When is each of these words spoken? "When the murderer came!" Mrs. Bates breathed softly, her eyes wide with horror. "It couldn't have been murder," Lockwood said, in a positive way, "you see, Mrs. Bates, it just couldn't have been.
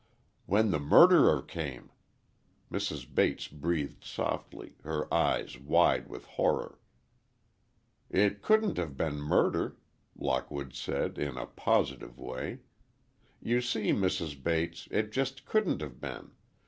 "When 0.47 0.71
the 0.71 0.79
murderer 0.79 1.43
came!" 1.43 1.91
Mrs. 2.71 3.05
Bates 3.13 3.47
breathed 3.47 4.03
softly, 4.03 4.73
her 4.83 5.05
eyes 5.13 5.59
wide 5.59 6.07
with 6.07 6.25
horror. 6.25 6.79
"It 8.09 8.41
couldn't 8.41 8.77
have 8.77 8.97
been 8.97 9.17
murder," 9.17 9.77
Lockwood 10.15 10.73
said, 10.73 11.19
in 11.19 11.37
a 11.37 11.45
positive 11.45 12.17
way, 12.17 12.61
"you 13.43 13.61
see, 13.61 13.91
Mrs. 13.91 14.41
Bates, 14.41 14.87
it 14.89 15.11
just 15.11 15.45
couldn't 15.45 15.81
have 15.81 16.01
been. 16.01 16.31